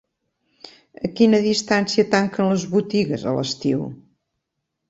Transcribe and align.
A 1.07 1.11
quina 1.19 1.41
distància 1.43 2.07
tanquen 2.15 2.51
les 2.53 2.67
botigues 2.73 3.29
a 3.33 3.35
l'estiu? 3.39 3.85